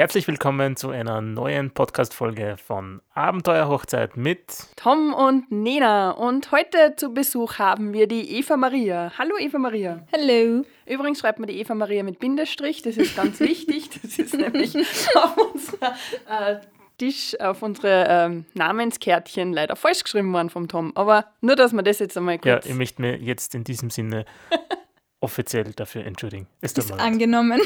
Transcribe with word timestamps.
herzlich 0.00 0.26
willkommen 0.26 0.76
zu 0.76 0.88
einer 0.88 1.20
neuen 1.20 1.72
Podcast-Folge 1.72 2.56
von 2.56 3.02
Abenteuerhochzeit 3.12 4.16
mit 4.16 4.46
Tom 4.76 5.12
und 5.12 5.52
Nena. 5.52 6.12
Und 6.12 6.52
heute 6.52 6.96
zu 6.96 7.12
Besuch 7.12 7.58
haben 7.58 7.92
wir 7.92 8.06
die 8.06 8.38
Eva 8.38 8.56
Maria. 8.56 9.12
Hallo 9.18 9.34
Eva 9.38 9.58
Maria. 9.58 10.06
Hallo. 10.10 10.64
Übrigens 10.86 11.18
schreibt 11.18 11.38
man 11.38 11.48
die 11.48 11.60
Eva 11.60 11.74
Maria 11.74 12.02
mit 12.02 12.18
Bindestrich, 12.18 12.80
das 12.80 12.96
ist 12.96 13.14
ganz 13.14 13.40
wichtig. 13.40 13.90
Das 14.00 14.18
ist 14.18 14.32
nämlich 14.32 14.74
auf 15.16 15.36
unserer 15.36 15.94
äh, 16.30 16.60
Tisch, 16.96 17.38
auf 17.38 17.60
unsere 17.60 18.06
ähm, 18.08 18.46
Namenskärtchen 18.54 19.52
leider 19.52 19.76
falsch 19.76 20.02
geschrieben 20.02 20.32
worden 20.32 20.48
vom 20.48 20.66
Tom. 20.66 20.92
Aber 20.94 21.26
nur, 21.42 21.56
dass 21.56 21.74
man 21.74 21.84
das 21.84 21.98
jetzt 21.98 22.16
einmal 22.16 22.38
kurz... 22.38 22.64
Ja, 22.64 22.70
ich 22.70 22.74
möchte 22.74 23.02
mir 23.02 23.18
jetzt 23.18 23.54
in 23.54 23.64
diesem 23.64 23.90
Sinne 23.90 24.24
offiziell 25.20 25.74
dafür 25.74 26.06
entschuldigen. 26.06 26.46
Tut 26.62 26.78
ist 26.78 26.90
angenommen. 26.92 27.60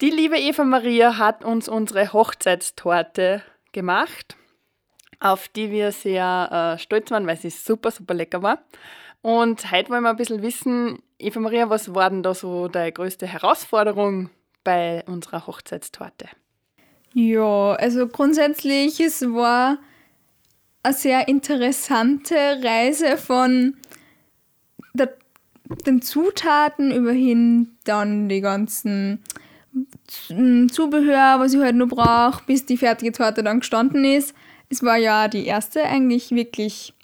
Die 0.00 0.08
liebe 0.08 0.38
Eva 0.38 0.64
Maria 0.64 1.18
hat 1.18 1.44
uns 1.44 1.68
unsere 1.68 2.14
Hochzeitstorte 2.14 3.42
gemacht, 3.72 4.34
auf 5.18 5.48
die 5.48 5.70
wir 5.70 5.92
sehr 5.92 6.76
äh, 6.76 6.78
stolz 6.78 7.10
waren, 7.10 7.26
weil 7.26 7.36
sie 7.36 7.50
super, 7.50 7.90
super 7.90 8.14
lecker 8.14 8.42
war. 8.42 8.64
Und 9.20 9.70
heute 9.70 9.90
wollen 9.90 10.04
wir 10.04 10.08
ein 10.10 10.16
bisschen 10.16 10.40
wissen, 10.40 11.02
Eva 11.18 11.40
Maria, 11.40 11.68
was 11.68 11.94
war 11.94 12.08
denn 12.08 12.22
da 12.22 12.34
so 12.34 12.68
deine 12.68 12.92
größte 12.92 13.26
Herausforderung 13.26 14.30
bei 14.64 15.04
unserer 15.06 15.46
Hochzeitstorte? 15.46 16.28
Ja, 17.12 17.72
also 17.74 18.08
grundsätzlich, 18.08 19.00
es 19.00 19.20
war 19.20 19.76
eine 20.82 20.94
sehr 20.94 21.28
interessante 21.28 22.36
Reise 22.62 23.18
von 23.18 23.76
der, 24.94 25.14
den 25.84 26.00
Zutaten 26.00 26.90
überhin 26.90 27.76
dann 27.84 28.30
die 28.30 28.40
ganzen 28.40 29.22
Zubehör, 30.10 31.38
was 31.38 31.54
ich 31.54 31.60
halt 31.60 31.76
noch 31.76 31.88
brauche, 31.88 32.42
bis 32.46 32.66
die 32.66 32.76
fertige 32.76 33.12
Torte 33.12 33.42
dann 33.42 33.60
gestanden 33.60 34.04
ist. 34.04 34.34
Es 34.68 34.82
war 34.82 34.96
ja 34.96 35.28
die 35.28 35.46
erste 35.46 35.84
eigentlich 35.84 36.30
wirklich 36.30 36.94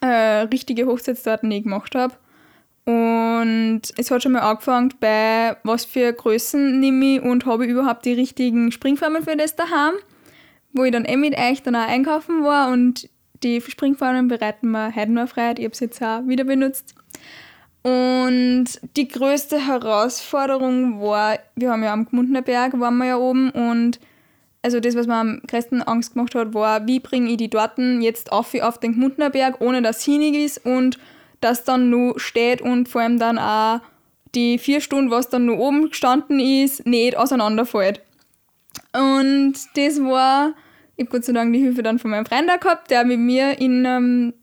äh, 0.00 0.42
richtige 0.42 0.86
Hochzeitstorte, 0.86 1.48
die 1.48 1.58
ich 1.58 1.62
gemacht 1.64 1.94
habe. 1.94 2.14
Und 2.86 3.82
es 3.96 4.10
hat 4.10 4.22
schon 4.22 4.32
mal 4.32 4.40
angefangen 4.40 4.94
bei, 5.00 5.56
was 5.64 5.84
für 5.84 6.12
Größen 6.12 6.80
nehme 6.80 7.16
ich 7.16 7.22
und 7.22 7.46
habe 7.46 7.64
ich 7.64 7.70
überhaupt 7.70 8.04
die 8.04 8.14
richtigen 8.14 8.72
Springformen 8.72 9.22
für 9.22 9.36
das 9.36 9.54
daheim, 9.54 9.94
wo 10.72 10.84
ich 10.84 10.92
dann 10.92 11.04
eh 11.04 11.16
mit 11.16 11.38
euch 11.38 11.62
dann 11.62 11.76
auch 11.76 11.86
einkaufen 11.86 12.42
war 12.42 12.72
und 12.72 13.08
die 13.42 13.60
Springformen 13.60 14.28
bereiten 14.28 14.70
wir 14.70 14.94
heute 14.94 15.12
noch 15.12 15.28
frei. 15.28 15.54
Ich 15.56 15.64
habe 15.64 15.76
sie 15.76 15.86
jetzt 15.86 16.02
auch 16.02 16.26
wieder 16.26 16.44
benutzt. 16.44 16.94
Und 18.30 18.78
die 18.96 19.08
größte 19.08 19.66
Herausforderung 19.66 21.00
war, 21.00 21.40
wir 21.56 21.72
haben 21.72 21.82
ja 21.82 21.92
am 21.92 22.06
Gmundner 22.06 22.42
Berg, 22.42 22.78
waren 22.78 22.96
wir 22.98 23.06
ja 23.06 23.16
oben 23.16 23.50
und 23.50 23.98
also 24.62 24.78
das, 24.78 24.94
was 24.94 25.08
mir 25.08 25.16
am 25.16 25.42
größten 25.48 25.82
Angst 25.82 26.14
gemacht 26.14 26.36
hat, 26.36 26.54
war, 26.54 26.86
wie 26.86 27.00
bringe 27.00 27.28
ich 27.30 27.38
die 27.38 27.50
Torten 27.50 28.02
jetzt 28.02 28.30
auf, 28.30 28.54
auf 28.54 28.78
den 28.78 28.92
Gmundner 28.92 29.30
Berg, 29.30 29.60
ohne 29.60 29.82
dass 29.82 30.04
hinig 30.04 30.36
ist 30.36 30.64
und 30.64 31.00
dass 31.40 31.64
dann 31.64 31.90
nur 31.90 32.20
steht 32.20 32.62
und 32.62 32.88
vor 32.88 33.00
allem 33.00 33.18
dann 33.18 33.36
auch 33.36 33.80
die 34.36 34.58
vier 34.58 34.80
Stunden, 34.80 35.10
was 35.10 35.28
dann 35.28 35.46
nur 35.46 35.58
oben 35.58 35.88
gestanden 35.88 36.38
ist, 36.38 36.86
nicht 36.86 37.16
auseinanderfällt. 37.16 38.00
Und 38.92 39.54
das 39.74 40.00
war, 40.00 40.54
ich 40.96 41.06
habe 41.06 41.16
Gott 41.16 41.24
sei 41.24 41.32
Dank 41.32 41.52
die 41.52 41.58
Hilfe 41.58 41.82
dann 41.82 41.98
von 41.98 42.12
meinem 42.12 42.26
Freund 42.26 42.48
auch 42.48 42.60
gehabt, 42.60 42.92
der 42.92 43.04
mit 43.04 43.18
mir 43.18 43.58
in 43.58 43.84
ähm, 43.84 44.34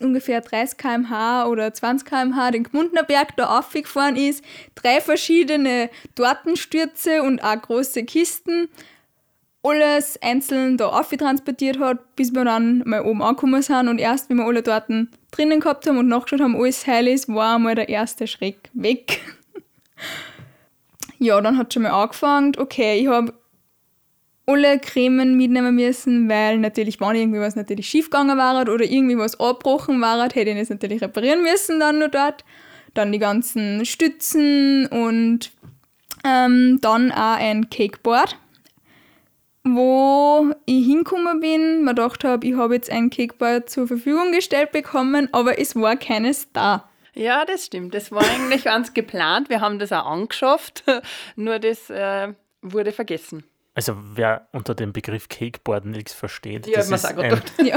ungefähr 0.00 0.40
30 0.40 0.78
km/h 0.78 1.46
oder 1.46 1.72
20 1.72 2.06
km/h 2.08 2.50
den 2.50 2.64
Gmundner 2.64 3.02
Berg 3.02 3.36
da 3.36 3.58
aufgefahren 3.58 4.16
ist, 4.16 4.44
drei 4.74 5.00
verschiedene 5.00 5.90
Tortenstürze 6.14 7.22
und 7.22 7.42
auch 7.42 7.60
große 7.60 8.04
Kisten, 8.04 8.68
alles 9.62 10.20
einzeln 10.22 10.76
da 10.76 11.02
transportiert 11.02 11.78
hat, 11.80 12.14
bis 12.14 12.32
wir 12.32 12.44
dann 12.44 12.82
mal 12.86 13.02
oben 13.02 13.22
angekommen 13.22 13.62
sind 13.62 13.88
und 13.88 13.98
erst, 13.98 14.30
wenn 14.30 14.36
wir 14.36 14.44
alle 14.46 14.62
Torten 14.62 15.10
drinnen 15.32 15.60
gehabt 15.60 15.86
haben 15.86 15.98
und 15.98 16.08
nachgeschaut 16.08 16.40
haben, 16.40 16.56
alles 16.56 16.86
heil 16.86 17.08
ist, 17.08 17.28
war 17.28 17.56
einmal 17.56 17.74
der 17.74 17.88
erste 17.88 18.26
Schreck 18.26 18.70
weg. 18.74 19.20
ja, 21.18 21.40
dann 21.40 21.58
hat 21.58 21.74
schon 21.74 21.82
mal 21.82 21.90
angefangen, 21.90 22.52
okay, 22.58 23.00
ich 23.00 23.08
habe 23.08 23.34
alle 24.46 24.78
Cremen 24.78 25.36
mitnehmen 25.36 25.74
müssen, 25.74 26.28
weil 26.28 26.58
natürlich, 26.58 27.00
wenn 27.00 27.16
irgendwie 27.16 27.40
was 27.40 27.56
natürlich 27.56 27.88
schief 27.88 28.10
gegangen 28.10 28.38
war 28.38 28.60
oder 28.62 28.84
irgendwie 28.84 29.18
was 29.18 29.38
abgebrochen 29.40 30.00
war, 30.00 30.22
hätte 30.22 30.50
ich 30.50 30.58
das 30.58 30.70
natürlich 30.70 31.02
reparieren 31.02 31.42
müssen 31.42 31.80
dann 31.80 31.98
nur 31.98 32.08
dort. 32.08 32.44
Dann 32.94 33.12
die 33.12 33.18
ganzen 33.18 33.84
Stützen 33.84 34.86
und 34.86 35.50
ähm, 36.24 36.78
dann 36.80 37.12
auch 37.12 37.36
ein 37.36 37.68
Cakeboard, 37.68 38.38
wo 39.64 40.52
ich 40.64 40.86
hingekommen 40.86 41.40
bin, 41.40 41.84
mir 41.84 41.90
gedacht 41.90 42.24
habe, 42.24 42.46
ich 42.46 42.54
habe 42.54 42.74
jetzt 42.74 42.90
ein 42.90 43.10
Cakeboard 43.10 43.68
zur 43.68 43.86
Verfügung 43.86 44.32
gestellt 44.32 44.72
bekommen, 44.72 45.28
aber 45.32 45.58
es 45.58 45.76
war 45.76 45.96
keines 45.96 46.52
da. 46.52 46.88
Ja, 47.14 47.44
das 47.44 47.66
stimmt. 47.66 47.94
Das 47.94 48.12
war 48.12 48.22
eigentlich 48.22 48.64
ganz 48.64 48.94
geplant. 48.94 49.50
Wir 49.50 49.60
haben 49.60 49.78
das 49.78 49.92
auch 49.92 50.06
angeschafft, 50.06 50.84
nur 51.36 51.58
das 51.58 51.90
äh, 51.90 52.32
wurde 52.62 52.92
vergessen. 52.92 53.44
Also 53.76 53.94
wer 54.14 54.48
unter 54.52 54.74
dem 54.74 54.94
Begriff 54.94 55.28
Cakeboard 55.28 55.84
nichts 55.84 56.14
versteht, 56.14 56.66
ja, 56.66 56.78
das 56.78 56.90
ist 56.90 57.04
ein, 57.04 57.42
ja. 57.62 57.76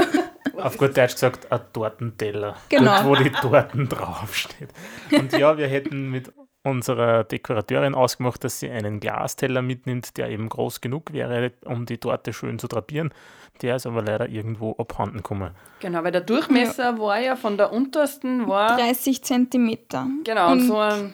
auf 0.56 0.78
gut 0.78 0.96
Deutsch 0.96 1.12
gesagt 1.12 1.52
ein 1.52 1.60
Tortenteller, 1.74 2.56
genau. 2.70 3.02
dort, 3.02 3.04
wo 3.04 3.22
die 3.22 3.30
Torten 3.30 3.86
draufsteht. 3.86 4.70
Und 5.12 5.30
ja, 5.34 5.58
wir 5.58 5.68
hätten 5.68 6.10
mit 6.10 6.32
unserer 6.62 7.24
Dekorateurin 7.24 7.94
ausgemacht, 7.94 8.42
dass 8.44 8.60
sie 8.60 8.70
einen 8.70 8.98
Glasteller 8.98 9.60
mitnimmt, 9.60 10.16
der 10.16 10.30
eben 10.30 10.48
groß 10.48 10.80
genug 10.80 11.12
wäre, 11.12 11.52
um 11.66 11.84
die 11.84 11.98
Torte 11.98 12.32
schön 12.32 12.58
zu 12.58 12.66
drapieren. 12.66 13.12
Der 13.60 13.76
ist 13.76 13.84
aber 13.84 14.02
leider 14.02 14.26
irgendwo 14.26 14.72
abhanden 14.78 15.18
gekommen. 15.18 15.50
Genau, 15.80 16.02
weil 16.02 16.12
der 16.12 16.22
Durchmesser 16.22 16.94
ja. 16.94 16.98
war 16.98 17.20
ja 17.20 17.36
von 17.36 17.58
der 17.58 17.74
untersten 17.74 18.48
war 18.48 18.78
30 18.78 19.22
Zentimeter. 19.22 20.06
Genau, 20.24 20.50
und, 20.50 20.60
und 20.60 20.66
so 20.66 20.78
einen 20.78 21.12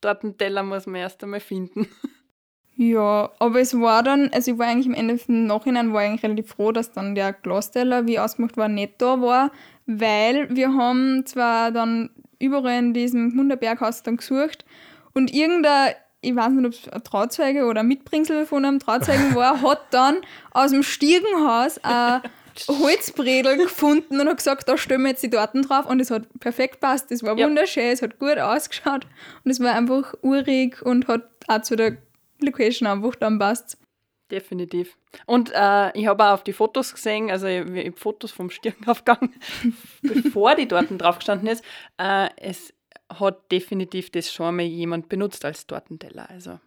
Tortenteller 0.00 0.62
muss 0.62 0.86
man 0.86 1.00
erst 1.00 1.24
einmal 1.24 1.40
finden. 1.40 1.88
Ja, 2.80 3.32
aber 3.40 3.60
es 3.60 3.74
war 3.80 4.04
dann, 4.04 4.30
also 4.32 4.52
ich 4.52 4.58
war 4.58 4.68
eigentlich 4.68 4.86
im 4.86 4.94
Ende 4.94 5.18
im 5.26 5.46
Nachhinein 5.46 5.92
war 5.92 6.02
ich 6.02 6.10
eigentlich 6.10 6.22
relativ 6.22 6.50
froh, 6.50 6.70
dass 6.70 6.92
dann 6.92 7.16
der 7.16 7.32
Glasteller, 7.32 8.06
wie 8.06 8.20
ausgemacht 8.20 8.56
war, 8.56 8.68
nicht 8.68 9.02
da 9.02 9.20
war, 9.20 9.50
weil 9.86 10.54
wir 10.54 10.72
haben 10.72 11.26
zwar 11.26 11.72
dann 11.72 12.10
überall 12.38 12.78
in 12.78 12.94
diesem 12.94 13.34
Munderberghaus 13.34 14.04
dann 14.04 14.18
gesucht 14.18 14.64
und 15.12 15.34
irgendein, 15.34 15.94
ich 16.20 16.36
weiß 16.36 16.50
nicht, 16.50 16.66
ob 16.66 16.72
es 16.72 16.88
ein 16.88 17.02
Trauzeuge 17.02 17.64
oder 17.64 17.80
ein 17.80 17.88
Mitbringsel 17.88 18.46
von 18.46 18.64
einem 18.64 18.78
Trauzeugen 18.78 19.34
war, 19.34 19.60
hat 19.60 19.80
dann 19.90 20.18
aus 20.52 20.70
dem 20.70 20.84
Stiegenhaus 20.84 21.80
ein 21.82 22.22
Holzbredel 22.68 23.56
gefunden 23.56 24.20
und 24.20 24.28
hat 24.28 24.36
gesagt, 24.36 24.68
da 24.68 24.78
stellen 24.78 25.02
wir 25.02 25.10
jetzt 25.10 25.24
die 25.24 25.30
Daten 25.30 25.62
drauf 25.62 25.86
und 25.86 25.98
es 25.98 26.12
hat 26.12 26.28
perfekt 26.38 26.78
passt. 26.78 27.10
Es 27.10 27.24
war 27.24 27.36
ja. 27.36 27.44
wunderschön, 27.44 27.90
es 27.90 28.02
hat 28.02 28.20
gut 28.20 28.38
ausgeschaut 28.38 29.04
und 29.44 29.50
es 29.50 29.58
war 29.58 29.74
einfach 29.74 30.14
urig 30.22 30.80
und 30.80 31.08
hat 31.08 31.28
auch 31.48 31.62
zu 31.62 31.74
der 31.74 31.96
Location 32.40 32.86
einfach 32.86 33.14
dann 33.16 33.38
passt. 33.38 33.78
Definitiv. 34.30 34.96
Und 35.24 35.50
äh, 35.54 35.96
ich 35.98 36.06
habe 36.06 36.24
auch 36.24 36.32
auf 36.34 36.44
die 36.44 36.52
Fotos 36.52 36.92
gesehen, 36.92 37.30
also 37.30 37.46
ich, 37.46 37.64
ich 37.66 37.86
habe 37.86 37.96
Fotos 37.96 38.30
vom 38.30 38.50
Stirnaufgang, 38.50 39.32
bevor 40.02 40.54
die 40.54 40.68
dort 40.68 40.86
drauf 40.98 41.16
gestanden 41.16 41.48
ist. 41.48 41.64
Äh, 41.96 42.28
es 42.36 42.74
hat 43.08 43.50
definitiv 43.50 44.10
das 44.10 44.30
schon 44.30 44.56
mal 44.56 44.66
jemand 44.66 45.08
benutzt 45.08 45.44
als 45.46 45.66
Tortenteller, 45.66 46.28
also 46.28 46.60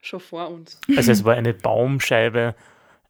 schon 0.00 0.20
vor 0.20 0.48
uns. 0.48 0.80
Also 0.96 1.10
es 1.10 1.24
war 1.24 1.34
eine 1.34 1.54
Baumscheibe, 1.54 2.54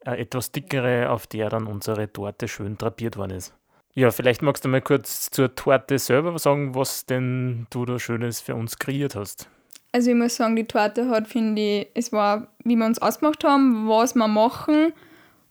äh, 0.07 0.21
etwas 0.23 0.53
dickere, 0.53 1.11
auf 1.11 1.27
der 1.27 1.51
dann 1.51 1.67
unsere 1.67 2.11
Torte 2.11 2.49
schön 2.49 2.79
drapiert 2.79 3.19
worden 3.19 3.37
ist. 3.37 3.55
Ja, 3.95 4.11
vielleicht 4.11 4.43
magst 4.43 4.65
du 4.65 4.69
mal 4.69 4.81
kurz 4.81 5.29
zur 5.31 5.55
Torte 5.55 5.99
selber 5.99 6.39
sagen, 6.39 6.75
was 6.75 7.05
denn 7.05 7.67
du 7.71 7.85
da 7.85 7.99
Schönes 7.99 8.41
für 8.41 8.55
uns 8.55 8.79
kreiert 8.79 9.17
hast. 9.17 9.51
Also 9.93 10.11
ich 10.11 10.17
muss 10.17 10.37
sagen, 10.37 10.57
die 10.57 10.65
Torte 10.65 11.09
hat, 11.09 11.29
finde 11.29 11.63
ich, 11.63 11.89
es 11.95 12.13
war, 12.13 12.49
wie 12.65 12.77
wir 12.77 12.85
uns 12.85 13.01
ausgemacht 13.01 13.43
haben, 13.45 13.89
was 13.89 14.15
wir 14.15 14.29
machen, 14.29 14.93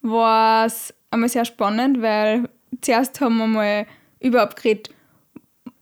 war 0.02 0.66
es 0.66 0.94
einmal 1.10 1.30
sehr 1.30 1.46
spannend, 1.46 2.02
weil 2.02 2.50
zuerst 2.82 3.20
haben 3.20 3.38
wir 3.38 3.48
mal 3.48 3.88
überhaupt 4.20 4.62
geredet, 4.62 4.92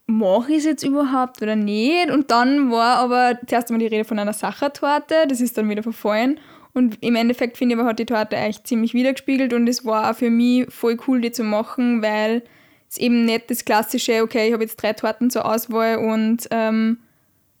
mache 0.06 0.52
ich 0.52 0.58
es 0.58 0.64
jetzt 0.64 0.84
überhaupt 0.84 1.42
oder 1.42 1.56
nicht? 1.56 2.10
Und 2.10 2.30
dann 2.30 2.70
war 2.70 2.96
aber 2.96 3.38
zuerst 3.46 3.70
einmal 3.70 3.80
die 3.86 3.94
Rede 3.94 4.04
von 4.04 4.18
einer 4.18 4.32
Sachertorte, 4.32 5.26
das 5.28 5.40
ist 5.40 5.58
dann 5.58 5.68
wieder 5.68 5.82
verfallen. 5.82 6.40
Und 6.72 7.02
im 7.02 7.16
Endeffekt 7.16 7.56
finde 7.56 7.74
ich 7.74 7.80
aber, 7.80 7.88
hat 7.88 7.98
die 7.98 8.06
Torte 8.06 8.36
eigentlich 8.36 8.64
ziemlich 8.64 8.94
wiedergespiegelt 8.94 9.52
und 9.52 9.66
es 9.66 9.84
war 9.84 10.10
auch 10.10 10.16
für 10.16 10.30
mich 10.30 10.72
voll 10.72 10.98
cool, 11.06 11.20
die 11.20 11.32
zu 11.32 11.42
machen, 11.42 12.02
weil 12.02 12.42
es 12.88 12.98
eben 12.98 13.24
nicht 13.24 13.50
das 13.50 13.64
klassische, 13.64 14.22
okay, 14.22 14.46
ich 14.46 14.52
habe 14.52 14.62
jetzt 14.62 14.76
drei 14.76 14.92
Torten 14.92 15.30
zur 15.30 15.46
Auswahl 15.46 15.96
und 15.96 16.46
ähm, 16.50 16.98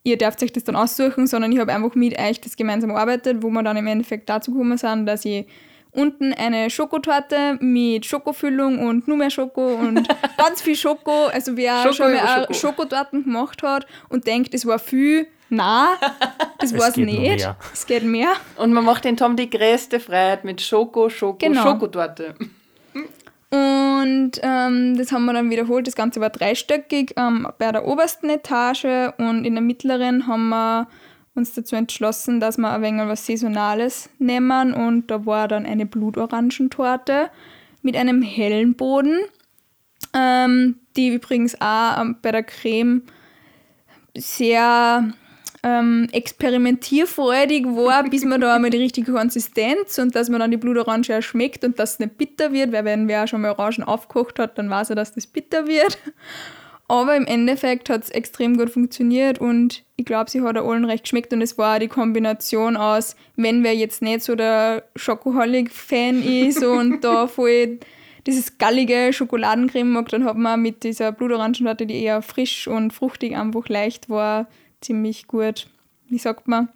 ihr 0.06 0.16
dürft 0.16 0.40
euch 0.42 0.52
das 0.52 0.62
dann 0.64 0.76
aussuchen, 0.76 1.26
sondern 1.26 1.50
ich 1.50 1.58
habe 1.58 1.72
einfach 1.72 1.94
mit 1.96 2.18
euch 2.18 2.40
das 2.40 2.56
gemeinsam 2.56 2.90
gearbeitet, 2.90 3.38
wo 3.42 3.50
wir 3.50 3.62
dann 3.64 3.76
im 3.76 3.86
Endeffekt 3.88 4.28
dazu 4.28 4.52
gekommen 4.52 4.78
sind, 4.78 5.04
dass 5.06 5.24
ich 5.24 5.46
unten 5.90 6.32
eine 6.32 6.70
Schokotorte 6.70 7.58
mit 7.60 8.06
Schokofüllung 8.06 8.78
und 8.86 9.08
nur 9.08 9.16
mehr 9.16 9.30
Schoko 9.30 9.66
und 9.74 10.06
ganz 10.38 10.62
viel 10.62 10.76
Schoko. 10.76 11.26
Also 11.32 11.56
wer 11.56 11.82
Schoko 11.82 11.94
schon 11.94 12.12
mal 12.14 12.40
Schoko. 12.42 12.54
Schokotorten 12.54 13.24
gemacht 13.24 13.62
hat 13.64 13.86
und 14.08 14.26
denkt, 14.28 14.54
es 14.54 14.64
war 14.64 14.78
viel, 14.78 15.26
Na, 15.48 15.88
das 16.58 16.72
Es 16.72 16.94
geht 16.94 17.06
noch 17.06 17.12
nicht. 17.12 17.48
Es 17.72 17.86
geht 17.86 18.04
mehr. 18.04 18.32
Und 18.56 18.72
man 18.72 18.84
macht 18.84 19.04
den 19.04 19.16
Tom 19.16 19.34
die 19.36 19.50
größte 19.50 19.98
Freiheit 19.98 20.44
mit 20.44 20.60
Schoko, 20.60 21.08
Schoko, 21.08 21.38
Genau. 21.38 21.62
Schokotorte. 21.62 22.34
Und 23.50 24.32
ähm, 24.42 24.96
das 24.96 25.12
haben 25.12 25.24
wir 25.24 25.32
dann 25.32 25.50
wiederholt. 25.50 25.86
Das 25.86 25.94
Ganze 25.94 26.20
war 26.20 26.30
dreistöckig 26.30 27.14
ähm, 27.16 27.46
bei 27.58 27.70
der 27.70 27.86
obersten 27.86 28.28
Etage 28.28 29.12
und 29.18 29.44
in 29.44 29.54
der 29.54 29.62
mittleren 29.62 30.26
haben 30.26 30.48
wir 30.48 30.88
uns 31.34 31.52
dazu 31.52 31.76
entschlossen, 31.76 32.40
dass 32.40 32.56
wir 32.56 32.70
ein 32.70 32.82
wenig 32.82 33.06
was 33.06 33.26
Saisonales 33.26 34.08
nehmen. 34.18 34.74
Und 34.74 35.10
da 35.10 35.26
war 35.26 35.46
dann 35.48 35.66
eine 35.66 35.86
Blutorangentorte 35.86 37.30
mit 37.82 37.96
einem 37.96 38.22
hellen 38.22 38.74
Boden, 38.74 39.20
ähm, 40.12 40.80
die 40.96 41.14
übrigens 41.14 41.60
auch 41.60 42.00
ähm, 42.00 42.16
bei 42.22 42.32
der 42.32 42.42
Creme 42.42 43.02
sehr 44.16 45.12
ähm, 45.66 46.06
experimentierfreudig 46.12 47.66
war, 47.66 48.08
bis 48.08 48.24
man 48.24 48.40
da 48.40 48.54
einmal 48.54 48.70
die 48.70 48.78
richtige 48.78 49.12
Konsistenz 49.12 49.98
und 49.98 50.14
dass 50.14 50.28
man 50.28 50.38
dann 50.38 50.52
die 50.52 50.56
Blutorange 50.56 51.18
auch 51.18 51.22
schmeckt 51.22 51.64
und 51.64 51.76
dass 51.80 51.94
es 51.94 51.98
nicht 51.98 52.18
bitter 52.18 52.52
wird, 52.52 52.70
weil 52.70 52.84
wenn 52.84 53.08
wer 53.08 53.26
schon 53.26 53.40
mal 53.40 53.50
Orangen 53.50 53.82
aufgekocht 53.82 54.38
hat, 54.38 54.58
dann 54.58 54.70
weiß 54.70 54.90
er, 54.90 54.96
dass 54.96 55.12
das 55.12 55.26
bitter 55.26 55.66
wird. 55.66 55.98
Aber 56.88 57.16
im 57.16 57.26
Endeffekt 57.26 57.90
hat 57.90 58.04
es 58.04 58.10
extrem 58.10 58.56
gut 58.56 58.70
funktioniert 58.70 59.40
und 59.40 59.82
ich 59.96 60.04
glaube, 60.04 60.30
sie 60.30 60.40
hat 60.42 60.56
auch 60.56 60.70
allen 60.70 60.84
recht 60.84 61.02
geschmeckt 61.02 61.32
und 61.32 61.42
es 61.42 61.58
war 61.58 61.80
die 61.80 61.88
Kombination 61.88 62.76
aus, 62.76 63.16
wenn 63.34 63.64
wer 63.64 63.74
jetzt 63.74 64.02
nicht 64.02 64.22
so 64.22 64.36
der 64.36 64.84
Schokoholic-Fan 64.94 66.22
ist 66.22 66.62
und 66.62 67.02
da 67.02 67.26
voll 67.26 67.80
dieses 68.24 68.58
gallige 68.58 69.12
Schokoladencreme 69.12 69.90
mag, 69.90 70.08
dann 70.10 70.24
hat 70.24 70.36
man 70.36 70.62
mit 70.62 70.84
dieser 70.84 71.10
Blutorangentorte, 71.10 71.86
die 71.86 72.04
eher 72.04 72.22
frisch 72.22 72.68
und 72.68 72.92
fruchtig 72.92 73.36
einfach 73.36 73.68
leicht 73.68 74.08
war, 74.08 74.46
ziemlich 74.80 75.26
gut, 75.26 75.66
wie 76.08 76.18
sagt 76.18 76.48
man, 76.48 76.68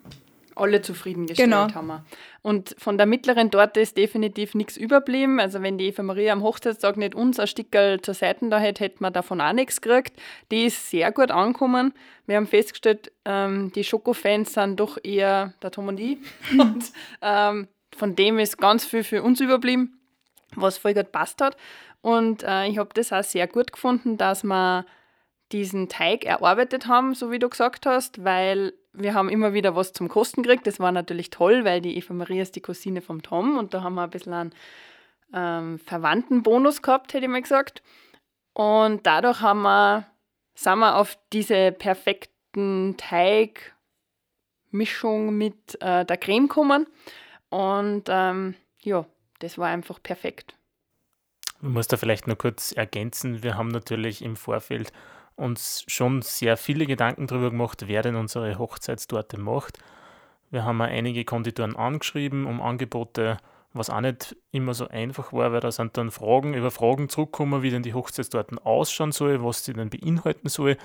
Alle 0.56 0.82
zufriedengestellt 0.82 1.48
Genau. 1.50 1.72
haben 1.72 1.86
wir. 1.86 2.04
Und 2.42 2.74
von 2.78 2.98
der 2.98 3.06
mittleren 3.06 3.50
Torte 3.50 3.80
ist 3.80 3.96
definitiv 3.96 4.54
nichts 4.54 4.76
überblieben. 4.76 5.40
Also 5.40 5.62
wenn 5.62 5.78
die 5.78 5.86
Eva 5.86 6.02
Maria 6.02 6.32
am 6.32 6.42
Hochzeitstag 6.42 6.96
nicht 6.98 7.14
uns 7.14 7.38
ein 7.38 7.46
Stickerl 7.46 8.00
zur 8.02 8.12
Seite 8.14 8.48
da 8.50 8.58
hätte, 8.58 8.84
hätte 8.84 8.96
man 9.00 9.12
davon 9.12 9.40
auch 9.40 9.52
nichts 9.52 9.80
gekriegt. 9.80 10.20
Die 10.50 10.64
ist 10.66 10.90
sehr 10.90 11.12
gut 11.12 11.30
angekommen. 11.30 11.94
Wir 12.26 12.36
haben 12.36 12.46
festgestellt, 12.46 13.10
ähm, 13.24 13.72
die 13.74 13.84
Schokofans 13.84 14.52
sind 14.52 14.78
doch 14.80 14.98
eher 15.02 15.54
der 15.62 15.70
Tom 15.70 15.88
und 15.88 15.98
ich. 16.00 16.18
Und 16.58 16.92
ähm, 17.22 17.68
von 17.96 18.14
dem 18.16 18.38
ist 18.38 18.58
ganz 18.58 18.84
viel 18.84 19.04
für 19.04 19.22
uns 19.22 19.40
überblieben, 19.40 19.98
was 20.56 20.78
voll 20.78 20.94
gut 20.94 21.10
passt 21.12 21.40
hat. 21.40 21.56
Und 22.02 22.42
äh, 22.42 22.66
ich 22.68 22.76
habe 22.78 22.90
das 22.94 23.12
auch 23.12 23.22
sehr 23.24 23.46
gut 23.46 23.72
gefunden, 23.72 24.16
dass 24.18 24.42
wir 24.42 24.84
diesen 25.52 25.88
Teig 25.88 26.24
erarbeitet 26.24 26.86
haben, 26.86 27.14
so 27.14 27.30
wie 27.30 27.38
du 27.38 27.48
gesagt 27.48 27.86
hast, 27.86 28.24
weil 28.24 28.72
wir 28.92 29.14
haben 29.14 29.28
immer 29.28 29.52
wieder 29.52 29.76
was 29.76 29.92
zum 29.92 30.08
Kosten 30.08 30.42
gekriegt. 30.42 30.66
Das 30.66 30.80
war 30.80 30.92
natürlich 30.92 31.30
toll, 31.30 31.64
weil 31.64 31.80
die 31.80 31.96
Eva 31.96 32.14
Maria 32.14 32.42
ist 32.42 32.56
die 32.56 32.60
Cousine 32.60 33.00
vom 33.00 33.22
Tom 33.22 33.58
und 33.58 33.74
da 33.74 33.82
haben 33.82 33.94
wir 33.94 34.02
ein 34.02 34.10
bisschen 34.10 34.32
einen 34.32 34.54
ähm, 35.32 35.78
Verwandtenbonus 35.78 36.82
gehabt, 36.82 37.14
hätte 37.14 37.26
ich 37.26 37.30
mal 37.30 37.42
gesagt. 37.42 37.82
Und 38.52 39.06
dadurch 39.06 39.40
haben 39.40 39.62
wir, 39.62 40.06
sind 40.54 40.78
wir 40.78 40.96
auf 40.96 41.18
diese 41.32 41.72
perfekten 41.72 42.96
Teigmischung 42.96 45.36
mit 45.36 45.80
äh, 45.80 46.04
der 46.04 46.16
Creme 46.16 46.48
gekommen. 46.48 46.86
Und 47.48 48.04
ähm, 48.08 48.54
ja, 48.80 49.06
das 49.38 49.58
war 49.58 49.68
einfach 49.68 50.02
perfekt. 50.02 50.56
Ich 51.62 51.68
muss 51.68 51.88
da 51.88 51.96
vielleicht 51.96 52.26
noch 52.26 52.38
kurz 52.38 52.72
ergänzen. 52.72 53.42
Wir 53.42 53.56
haben 53.56 53.68
natürlich 53.68 54.22
im 54.22 54.36
Vorfeld 54.36 54.92
uns 55.40 55.84
schon 55.88 56.22
sehr 56.22 56.56
viele 56.56 56.86
Gedanken 56.86 57.26
darüber 57.26 57.50
gemacht, 57.50 57.84
wer 57.86 58.02
denn 58.02 58.16
unsere 58.16 58.58
Hochzeitstorte 58.58 59.38
macht. 59.38 59.78
Wir 60.50 60.64
haben 60.64 60.80
auch 60.80 60.86
einige 60.86 61.24
Konditoren 61.24 61.76
angeschrieben 61.76 62.46
um 62.46 62.60
Angebote, 62.60 63.38
was 63.72 63.90
auch 63.90 64.00
nicht 64.00 64.36
immer 64.50 64.74
so 64.74 64.88
einfach 64.88 65.32
war, 65.32 65.52
weil 65.52 65.60
da 65.60 65.70
sind 65.70 65.96
dann 65.96 66.10
Fragen 66.10 66.54
über 66.54 66.70
Fragen 66.70 67.08
zurückgekommen, 67.08 67.62
wie 67.62 67.70
denn 67.70 67.82
die 67.82 67.94
Hochzeitstorten 67.94 68.58
ausschauen 68.58 69.12
soll, 69.12 69.44
was 69.44 69.64
sie 69.64 69.72
denn 69.72 69.90
beinhalten 69.90 70.48
soll. 70.48 70.76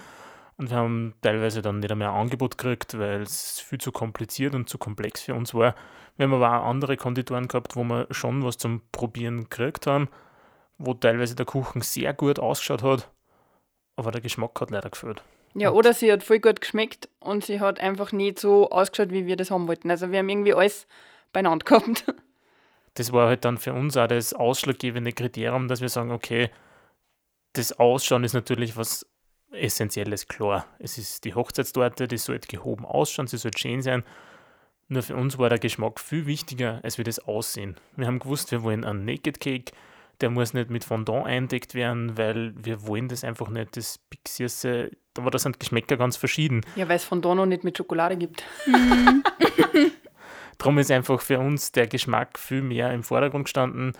Und 0.57 0.69
wir 0.69 0.77
haben 0.77 1.15
teilweise 1.21 1.61
dann 1.61 1.79
nicht 1.79 1.91
einmal 1.91 2.09
ein 2.09 2.15
Angebot 2.15 2.57
gekriegt, 2.57 2.97
weil 2.97 3.23
es 3.23 3.59
viel 3.59 3.79
zu 3.79 3.91
kompliziert 3.91 4.55
und 4.55 4.69
zu 4.69 4.77
komplex 4.77 5.21
für 5.21 5.33
uns 5.33 5.53
war. 5.53 5.75
Wir 6.15 6.27
haben 6.27 6.33
aber 6.33 6.49
auch 6.49 6.65
andere 6.65 6.95
Konditoren 6.95 7.47
gehabt, 7.47 7.75
wo 7.75 7.83
wir 7.83 8.07
schon 8.11 8.43
was 8.45 8.57
zum 8.57 8.81
Probieren 8.91 9.49
gekriegt 9.49 9.87
haben 9.87 10.07
wo 10.77 10.93
teilweise 10.93 11.35
der 11.35 11.45
Kuchen 11.45 11.81
sehr 11.81 12.13
gut 12.13 12.39
ausgeschaut 12.39 12.83
hat, 12.83 13.09
aber 13.95 14.11
der 14.11 14.21
Geschmack 14.21 14.59
hat 14.61 14.71
leider 14.71 14.89
gefehlt. 14.89 15.23
Ja, 15.53 15.69
Und- 15.69 15.77
oder 15.77 15.93
sie 15.93 16.11
hat 16.11 16.23
voll 16.23 16.39
gut 16.39 16.61
geschmeckt 16.61 17.07
und 17.19 17.45
sie 17.45 17.59
hat 17.59 17.79
einfach 17.79 18.11
nicht 18.11 18.39
so 18.39 18.69
ausgeschaut, 18.69 19.11
wie 19.11 19.25
wir 19.25 19.35
das 19.37 19.51
haben 19.51 19.67
wollten. 19.67 19.89
Also 19.89 20.11
wir 20.11 20.19
haben 20.19 20.29
irgendwie 20.29 20.53
alles 20.53 20.87
beieinander 21.33 21.63
gehabt. 21.65 22.05
Das 22.97 23.11
war 23.11 23.27
halt 23.27 23.43
dann 23.43 23.57
für 23.57 23.73
uns 23.73 23.97
auch 23.97 24.07
das 24.07 24.33
ausschlaggebende 24.33 25.11
Kriterium, 25.11 25.67
dass 25.67 25.81
wir 25.81 25.89
sagen, 25.89 26.11
okay, 26.11 26.49
das 27.51 27.77
Ausschauen 27.77 28.23
ist 28.23 28.31
natürlich 28.31 28.77
was 28.77 29.05
Essentielles, 29.51 30.29
klar. 30.29 30.65
Es 30.79 30.97
ist 30.97 31.25
die 31.25 31.33
Hochzeitstorte, 31.35 32.07
die 32.07 32.17
sollte 32.17 32.47
gehoben 32.47 32.85
ausschauen, 32.85 33.27
sie 33.27 33.37
sollte 33.37 33.59
schön 33.59 33.81
sein. 33.81 34.05
Nur 34.87 35.03
für 35.03 35.17
uns 35.17 35.37
war 35.37 35.49
der 35.49 35.59
Geschmack 35.59 35.99
viel 35.99 36.25
wichtiger, 36.25 36.79
als 36.83 36.97
wir 36.97 37.03
das 37.03 37.19
Aussehen. 37.19 37.75
Wir 37.97 38.07
haben 38.07 38.19
gewusst, 38.19 38.51
wir 38.53 38.63
wollen 38.63 38.85
einen 38.85 39.03
Naked 39.03 39.41
Cake, 39.41 39.73
der 40.21 40.29
muss 40.29 40.53
nicht 40.53 40.69
mit 40.69 40.83
Fondant 40.83 41.25
eindeckt 41.25 41.73
werden, 41.73 42.17
weil 42.17 42.53
wir 42.55 42.85
wollen 42.87 43.07
das 43.07 43.23
einfach 43.23 43.49
nicht, 43.49 43.75
das 43.77 43.97
Pixierse, 44.09 44.91
aber 45.17 45.31
da 45.31 45.39
sind 45.39 45.59
Geschmäcker 45.59 45.97
ganz 45.97 46.17
verschieden. 46.17 46.61
Ja, 46.75 46.87
weil 46.87 46.97
es 46.97 47.03
von 47.03 47.21
da 47.21 47.35
noch 47.35 47.45
nicht 47.45 47.63
mit 47.63 47.77
Schokolade 47.77 48.17
gibt. 48.17 48.43
Darum 50.57 50.77
ist 50.77 50.91
einfach 50.91 51.21
für 51.21 51.39
uns 51.39 51.71
der 51.71 51.87
Geschmack 51.87 52.39
viel 52.39 52.61
mehr 52.61 52.93
im 52.93 53.03
Vordergrund 53.03 53.45
gestanden, 53.45 53.93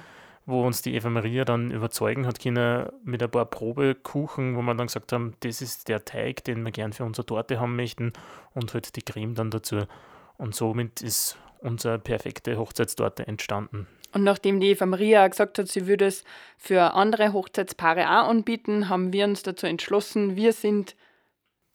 wo 0.45 0.65
uns 0.65 0.81
die 0.81 0.95
Eva 0.95 1.09
Maria 1.09 1.43
dann 1.43 1.71
überzeugen 1.71 2.25
hat 2.27 2.39
können 2.39 2.89
mit 3.03 3.21
ein 3.21 3.29
paar 3.29 3.45
Probekuchen, 3.45 4.55
wo 4.55 4.61
wir 4.61 4.75
dann 4.75 4.87
gesagt 4.87 5.11
haben, 5.11 5.35
das 5.41 5.61
ist 5.61 5.89
der 5.89 6.05
Teig, 6.05 6.43
den 6.43 6.63
wir 6.63 6.71
gern 6.71 6.93
für 6.93 7.03
unsere 7.03 7.25
Torte 7.25 7.59
haben 7.59 7.75
möchten 7.75 8.13
und 8.53 8.73
halt 8.73 8.95
die 8.95 9.01
Creme 9.01 9.35
dann 9.35 9.51
dazu. 9.51 9.81
Und 10.37 10.55
somit 10.55 11.01
ist 11.01 11.37
unsere 11.59 11.99
perfekte 11.99 12.57
Hochzeitstorte 12.57 13.27
entstanden. 13.27 13.87
Und 14.15 14.23
nachdem 14.23 14.61
die 14.61 14.69
Eva 14.69 14.85
Maria 14.85 15.27
gesagt 15.27 15.59
hat, 15.59 15.67
sie 15.67 15.87
würde 15.87 16.05
es 16.05 16.23
für 16.57 16.93
andere 16.93 17.33
Hochzeitspaare 17.33 18.05
auch 18.05 18.29
anbieten, 18.29 18.87
haben 18.87 19.11
wir 19.11 19.25
uns 19.25 19.43
dazu 19.43 19.67
entschlossen, 19.67 20.37
wir 20.37 20.53
sind 20.53 20.95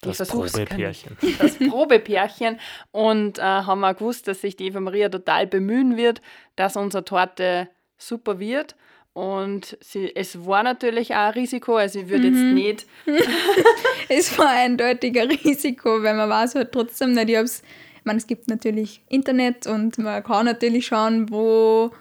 Das. 0.00 0.26
Probepärchen. 0.26 1.18
das 1.38 1.58
Probepärchen 1.58 2.58
und 2.92 3.38
äh, 3.38 3.42
haben 3.42 3.84
auch 3.84 3.94
gewusst, 3.94 4.26
dass 4.26 4.40
sich 4.40 4.56
die 4.56 4.68
Eva 4.68 4.80
Maria 4.80 5.10
total 5.10 5.46
bemühen 5.46 5.98
wird, 5.98 6.22
dass 6.56 6.76
unsere 6.76 7.04
Torte 7.04 7.68
super 7.98 8.40
wird. 8.40 8.74
Und 9.12 9.76
sie, 9.82 10.10
es 10.16 10.46
war 10.46 10.62
natürlich 10.62 11.10
auch 11.10 11.18
ein 11.18 11.34
Risiko, 11.34 11.76
also 11.76 11.98
ich 11.98 12.08
würde 12.08 12.28
jetzt 12.28 12.40
nicht, 12.40 12.86
Es 14.08 14.38
war 14.38 14.48
eindeutig 14.48 15.20
ein 15.20 15.30
Risiko, 15.30 16.02
weil 16.02 16.14
man 16.14 16.30
weiß 16.30 16.54
halt 16.54 16.72
trotzdem 16.72 17.12
nicht, 17.12 17.28
ich 17.28 17.38
ich 17.38 18.04
meine, 18.06 18.16
es 18.16 18.26
gibt 18.26 18.48
natürlich 18.48 19.02
Internet 19.10 19.66
und 19.66 19.98
man 19.98 20.24
kann 20.24 20.46
natürlich 20.46 20.86
schauen, 20.86 21.30
wo 21.30 21.92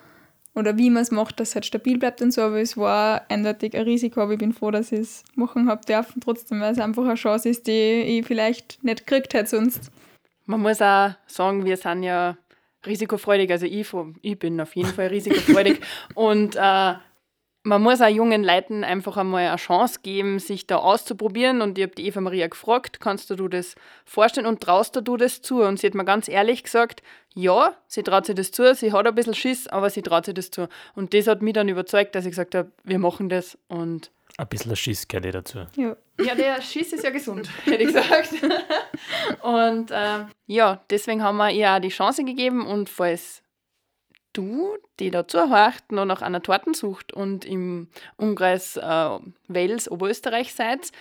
oder 0.55 0.77
wie 0.77 0.89
man 0.89 1.03
es 1.03 1.11
macht, 1.11 1.39
dass 1.39 1.49
es 1.49 1.55
halt 1.55 1.65
stabil 1.65 1.97
bleibt 1.97 2.21
und 2.21 2.31
so, 2.31 2.41
aber 2.41 2.59
es 2.59 2.75
war 2.75 3.25
eindeutig 3.29 3.75
ein 3.75 3.83
Risiko, 3.83 4.21
aber 4.21 4.33
ich 4.33 4.39
bin 4.39 4.53
froh, 4.53 4.71
dass 4.71 4.91
ich 4.91 4.99
es 4.99 5.23
machen 5.35 5.69
habe 5.69 5.85
dürfen, 5.85 6.21
trotzdem, 6.21 6.59
weil 6.59 6.73
es 6.73 6.79
einfach 6.79 7.05
eine 7.05 7.15
Chance 7.15 7.49
ist, 7.49 7.67
die 7.67 7.71
ich 8.19 8.25
vielleicht 8.25 8.83
nicht 8.83 9.05
gekriegt 9.05 9.33
hätte 9.33 9.49
sonst. 9.49 9.91
man 10.45 10.61
muss 10.61 10.81
auch 10.81 11.11
sagen, 11.27 11.65
wir 11.65 11.77
sind 11.77 12.03
ja 12.03 12.37
risikofreudig, 12.85 13.51
also 13.51 13.65
ich, 13.65 13.87
ich 14.21 14.39
bin 14.39 14.59
auf 14.59 14.75
jeden 14.75 14.89
Fall 14.89 15.07
risikofreudig 15.07 15.81
und 16.15 16.55
äh, 16.55 16.93
man 17.69 17.83
muss 17.83 18.01
auch 18.01 18.07
jungen 18.07 18.43
Leuten 18.43 18.83
einfach 18.83 19.15
einmal 19.15 19.47
eine 19.47 19.55
Chance 19.57 19.99
geben, 20.01 20.39
sich 20.39 20.65
da 20.65 20.77
auszuprobieren. 20.77 21.61
Und 21.61 21.77
ich 21.77 21.83
habe 21.83 21.93
die 21.93 22.07
Eva 22.07 22.19
Maria 22.19 22.47
gefragt, 22.47 22.99
kannst 22.99 23.29
du 23.29 23.35
dir 23.35 23.47
das 23.47 23.75
vorstellen 24.05 24.47
und 24.47 24.59
traust 24.59 24.95
du 24.95 25.01
dir 25.01 25.17
das 25.17 25.43
zu? 25.43 25.61
Und 25.61 25.79
sie 25.79 25.87
hat 25.87 25.93
mir 25.93 26.03
ganz 26.03 26.27
ehrlich 26.27 26.63
gesagt, 26.63 27.03
ja, 27.35 27.75
sie 27.87 28.01
traut 28.01 28.25
sich 28.25 28.35
das 28.35 28.51
zu, 28.51 28.73
sie 28.73 28.91
hat 28.91 29.05
ein 29.05 29.13
bisschen 29.13 29.35
Schiss, 29.35 29.67
aber 29.67 29.91
sie 29.91 30.01
traut 30.01 30.25
sich 30.25 30.33
das 30.33 30.49
zu. 30.49 30.67
Und 30.95 31.13
das 31.13 31.27
hat 31.27 31.43
mich 31.43 31.53
dann 31.53 31.69
überzeugt, 31.69 32.15
dass 32.15 32.25
ich 32.25 32.31
gesagt 32.31 32.55
habe, 32.55 32.71
wir 32.83 32.97
machen 32.97 33.29
das. 33.29 33.55
Und 33.67 34.09
Ein 34.37 34.47
bisschen 34.47 34.75
Schiss 34.75 35.07
gehört 35.07 35.27
eh 35.27 35.31
dazu. 35.31 35.59
Ja. 35.75 35.95
ja, 36.19 36.33
der 36.33 36.61
Schiss 36.63 36.91
ist 36.91 37.03
ja 37.03 37.11
gesund, 37.11 37.49
hätte 37.65 37.83
ich 37.83 37.93
gesagt. 37.93 38.33
Und 39.43 39.91
äh, 39.91 40.25
ja, 40.47 40.81
deswegen 40.89 41.21
haben 41.21 41.37
wir 41.37 41.51
ihr 41.51 41.71
auch 41.71 41.79
die 41.79 41.89
Chance 41.89 42.23
gegeben. 42.23 42.65
Und 42.65 42.89
falls 42.89 43.43
du, 44.33 44.77
die 44.99 45.11
da 45.11 45.27
zuhört, 45.27 45.91
noch 45.91 46.05
nach 46.05 46.21
einer 46.21 46.41
Torten 46.41 46.73
sucht 46.73 47.13
und 47.13 47.45
im 47.45 47.87
Umkreis 48.17 48.77
äh, 48.77 49.19
Wels, 49.47 49.89
Oberösterreich 49.89 50.53
seid, 50.53 50.91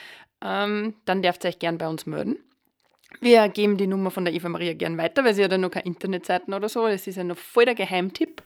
ähm, 0.40 0.94
dann 1.04 1.22
dürft 1.22 1.44
ihr 1.44 1.48
euch 1.48 1.58
gern 1.58 1.78
bei 1.78 1.88
uns 1.88 2.06
melden. 2.06 2.36
Wir 3.20 3.48
geben 3.48 3.76
die 3.76 3.86
Nummer 3.86 4.10
von 4.10 4.24
der 4.24 4.34
Eva 4.34 4.48
Maria 4.48 4.74
gern 4.74 4.98
weiter, 4.98 5.24
weil 5.24 5.34
sie 5.34 5.42
hat 5.42 5.50
ja 5.50 5.58
noch 5.58 5.70
keine 5.70 5.86
Internetseiten 5.86 6.52
oder 6.54 6.68
so. 6.68 6.86
Das 6.86 7.06
ist 7.06 7.16
ja 7.16 7.24
noch 7.24 7.38
voll 7.38 7.64
der 7.64 7.74
Geheimtipp. 7.74 8.42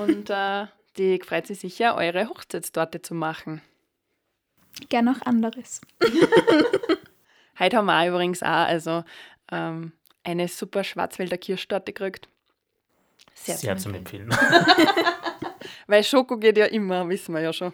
Und 0.00 0.30
äh, 0.30 0.66
die 0.96 1.20
freut 1.20 1.46
sich 1.46 1.58
sicher, 1.58 1.96
eure 1.96 2.28
Hochzeitstorte 2.28 3.02
zu 3.02 3.14
machen. 3.14 3.62
Gern 4.88 5.08
auch 5.08 5.20
anderes. 5.26 5.80
Heute 7.58 7.76
haben 7.76 7.86
wir 7.86 8.00
auch 8.00 8.08
übrigens 8.08 8.42
auch, 8.42 8.48
also 8.48 9.04
ähm, 9.50 9.92
eine 10.22 10.48
super 10.48 10.82
Schwarzwälder 10.84 11.36
Kirschtorte 11.38 11.92
gekriegt. 11.92 12.28
Sehr, 13.34 13.56
Sehr, 13.56 13.76
zum 13.76 13.92
zum 13.92 13.94
Empfehlen. 13.94 14.30
Weil 15.86 16.04
Schoko 16.04 16.36
geht 16.38 16.56
ja 16.58 16.66
immer, 16.66 17.08
wissen 17.08 17.34
wir 17.34 17.40
ja 17.42 17.52
schon. 17.52 17.72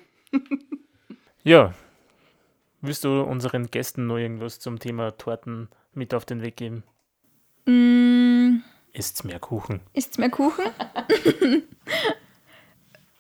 ja. 1.43 1.73
Willst 2.83 3.05
du 3.05 3.21
unseren 3.23 3.71
Gästen 3.71 4.07
noch 4.07 4.17
irgendwas 4.17 4.59
zum 4.59 4.79
Thema 4.79 5.11
Torten 5.17 5.69
mit 5.93 6.15
auf 6.15 6.25
den 6.25 6.41
Weg 6.43 6.57
geben? 6.57 6.83
Mm, 7.67 8.63
Isst 8.95 9.25
mehr 9.25 9.39
Kuchen. 9.39 9.81
isst 9.93 10.19
mehr 10.19 10.31
Kuchen. 10.31 10.65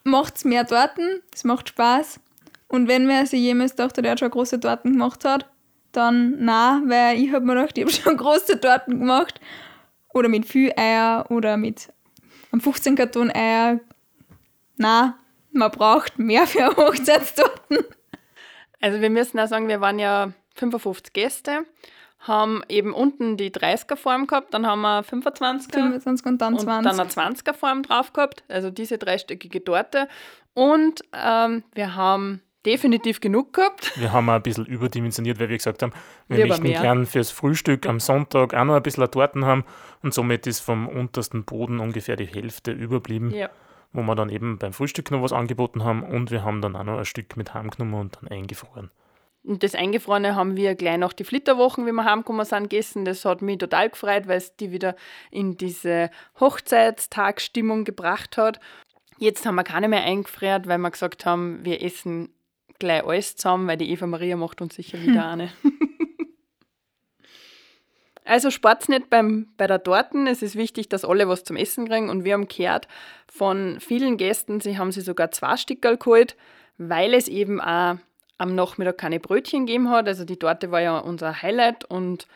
Macht's 0.04 0.44
mehr 0.44 0.66
Torten, 0.66 1.22
es 1.32 1.44
macht 1.44 1.68
Spaß. 1.68 2.20
Und 2.68 2.88
wenn 2.88 3.06
wer 3.08 3.26
sich 3.26 3.40
jemals 3.40 3.74
dachte, 3.76 4.00
der 4.00 4.12
hat 4.12 4.20
schon 4.20 4.30
große 4.30 4.58
Torten 4.60 4.92
gemacht 4.92 5.24
hat, 5.24 5.46
dann 5.92 6.36
na, 6.44 6.80
weil 6.86 7.18
ich 7.18 7.32
hab 7.32 7.42
mir 7.42 7.54
gedacht, 7.54 7.76
ich 7.76 7.84
habe 7.84 7.92
schon 7.92 8.16
große 8.24 8.60
Torten 8.60 8.98
gemacht. 9.00 9.40
Oder 10.12 10.28
mit 10.28 10.46
viel 10.46 10.72
Eier 10.76 11.26
oder 11.30 11.56
mit 11.56 11.92
einem 12.52 12.60
15 12.60 12.96
Karton 12.96 13.30
Eier. 13.30 13.80
Na, 14.76 15.18
man 15.52 15.70
braucht 15.70 16.18
mehr 16.18 16.46
für 16.46 16.76
Hochzeitstorten. 16.76 17.78
Also 18.80 19.00
wir 19.00 19.10
müssen 19.10 19.38
auch 19.38 19.46
sagen, 19.46 19.68
wir 19.68 19.80
waren 19.80 19.98
ja 19.98 20.32
55 20.54 21.12
Gäste, 21.12 21.66
haben 22.20 22.62
eben 22.68 22.94
unten 22.94 23.36
die 23.36 23.50
30er 23.50 23.96
Form 23.96 24.26
gehabt, 24.26 24.54
dann 24.54 24.66
haben 24.66 24.80
wir 24.80 25.02
25er 25.04 26.00
25 26.00 26.26
und 26.26 26.38
dann 26.40 26.54
und 26.54 26.60
20. 26.60 26.90
dann 26.90 27.00
eine 27.00 27.10
20er 27.10 27.52
Form 27.54 27.82
drauf 27.82 28.12
gehabt, 28.12 28.44
also 28.48 28.70
diese 28.70 28.98
dreistöckige 28.98 29.62
Torte. 29.62 30.08
Und 30.54 31.02
ähm, 31.12 31.62
wir 31.74 31.94
haben 31.94 32.42
definitiv 32.66 33.20
genug 33.20 33.52
gehabt. 33.54 33.92
Wir 33.98 34.12
haben 34.12 34.28
auch 34.28 34.34
ein 34.34 34.42
bisschen 34.42 34.66
überdimensioniert, 34.66 35.38
weil 35.40 35.48
wir 35.48 35.56
gesagt 35.56 35.82
haben, 35.82 35.92
wir 36.28 36.36
Lieber 36.38 36.48
möchten 36.48 36.68
mehr. 36.68 36.80
gern 36.80 37.06
fürs 37.06 37.30
Frühstück 37.30 37.86
am 37.86 38.00
Sonntag 38.00 38.54
auch 38.54 38.64
noch 38.64 38.74
ein 38.76 38.82
bisschen 38.82 39.10
Torten 39.10 39.44
haben 39.44 39.64
und 40.02 40.12
somit 40.14 40.46
ist 40.46 40.60
vom 40.60 40.88
untersten 40.88 41.44
Boden 41.44 41.80
ungefähr 41.80 42.16
die 42.16 42.26
Hälfte 42.26 42.72
überblieben, 42.72 43.30
Ja. 43.30 43.48
wo 43.92 44.02
wir 44.02 44.14
dann 44.14 44.28
eben 44.28 44.58
beim 44.58 44.72
Frühstück 44.72 45.10
noch 45.10 45.22
was 45.22 45.32
angeboten 45.32 45.84
haben 45.84 46.02
und 46.02 46.30
wir 46.30 46.44
haben 46.44 46.60
dann 46.60 46.76
auch 46.76 46.84
noch 46.84 46.98
ein 46.98 47.04
Stück 47.04 47.36
mit 47.36 47.54
heimgenommen 47.54 47.98
und 48.00 48.18
dann 48.20 48.28
eingefroren. 48.30 48.90
Und 49.42 49.62
das 49.62 49.74
Eingefrorene 49.74 50.34
haben 50.34 50.54
wir 50.54 50.74
gleich 50.74 50.98
nach 50.98 51.14
die 51.14 51.24
Flitterwochen, 51.24 51.86
wie 51.86 51.92
wir 51.92 52.04
heimgekommen 52.04 52.44
sind, 52.44 52.64
gegessen. 52.68 53.06
Das 53.06 53.24
hat 53.24 53.40
mich 53.40 53.56
total 53.56 53.88
gefreut, 53.88 54.28
weil 54.28 54.36
es 54.36 54.54
die 54.56 54.70
wieder 54.70 54.96
in 55.30 55.56
diese 55.56 56.10
Hochzeitstagsstimmung 56.38 57.84
gebracht 57.84 58.36
hat. 58.36 58.60
Jetzt 59.18 59.46
haben 59.46 59.54
wir 59.54 59.64
keine 59.64 59.88
mehr 59.88 60.02
eingefriert, 60.04 60.66
weil 60.66 60.78
wir 60.78 60.90
gesagt 60.90 61.24
haben, 61.26 61.64
wir 61.64 61.82
essen 61.82 62.28
gleich 62.80 63.04
alles 63.04 63.36
zusammen, 63.36 63.68
weil 63.68 63.76
die 63.76 63.90
Eva 63.90 64.06
Maria 64.06 64.36
macht 64.36 64.60
uns 64.60 64.74
sicher 64.74 65.00
wieder 65.00 65.28
eine. 65.28 65.50
Also 68.30 68.52
spart 68.52 68.88
nicht 68.88 69.10
beim, 69.10 69.48
bei 69.56 69.66
der 69.66 69.82
Torten. 69.82 70.28
Es 70.28 70.40
ist 70.40 70.54
wichtig, 70.54 70.88
dass 70.88 71.04
alle 71.04 71.26
was 71.26 71.42
zum 71.42 71.56
Essen 71.56 71.88
kriegen. 71.88 72.08
Und 72.08 72.22
wir 72.22 72.34
haben 72.34 72.46
gehört 72.46 72.86
von 73.26 73.80
vielen 73.80 74.18
Gästen, 74.18 74.60
sie 74.60 74.78
haben 74.78 74.92
sich 74.92 75.04
sogar 75.04 75.32
zwei 75.32 75.56
Stickerl 75.56 75.96
geholt, 75.96 76.36
weil 76.78 77.12
es 77.14 77.26
eben 77.26 77.60
auch 77.60 77.96
am 78.38 78.54
Nachmittag 78.54 78.98
keine 78.98 79.18
Brötchen 79.18 79.66
gegeben 79.66 79.90
hat. 79.90 80.06
Also 80.06 80.24
die 80.24 80.36
Torte 80.36 80.70
war 80.70 80.80
ja 80.80 80.98
unser 80.98 81.42
Highlight 81.42 81.84
und 81.86 82.28